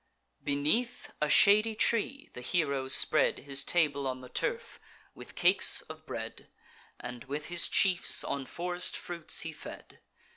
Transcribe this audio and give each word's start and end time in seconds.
Beneath 0.43 1.13
a 1.21 1.29
shady 1.29 1.75
tree, 1.75 2.31
the 2.33 2.41
hero 2.41 2.87
spread 2.87 3.37
His 3.37 3.63
table 3.63 4.07
on 4.07 4.21
the 4.21 4.29
turf, 4.29 4.79
with 5.13 5.35
cakes 5.35 5.81
of 5.83 6.07
bread; 6.07 6.49
And, 6.99 7.25
with 7.25 7.49
his 7.53 7.67
chiefs, 7.67 8.23
on 8.23 8.47
forest 8.47 8.97
fruits 8.97 9.41
he 9.41 9.51
fed. 9.51 9.99